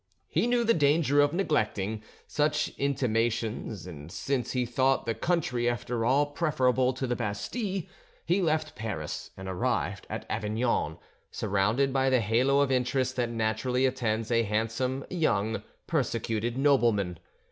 He 0.27 0.47
knew 0.47 0.63
the 0.63 0.73
danger 0.73 1.21
of 1.21 1.31
neglecting—such 1.31 2.69
intimations, 2.69 3.85
and 3.85 4.11
since 4.11 4.53
he 4.53 4.65
thought 4.65 5.05
the 5.05 5.13
country 5.13 5.69
after 5.69 6.03
all 6.05 6.25
preferable 6.25 6.91
to 6.93 7.05
the 7.05 7.15
Bastille, 7.15 7.83
he 8.25 8.41
left 8.41 8.75
Paris, 8.75 9.29
and 9.37 9.47
arrived 9.47 10.07
at 10.09 10.25
Avignon, 10.27 10.97
surrounded 11.29 11.93
by 11.93 12.09
the 12.09 12.19
halo 12.21 12.61
of 12.61 12.71
interest 12.71 13.15
that 13.17 13.29
naturally 13.29 13.85
attends 13.85 14.31
a 14.31 14.41
handsome 14.41 15.05
young 15.11 15.61
persecuted 15.85 16.57
nobleman. 16.57 17.19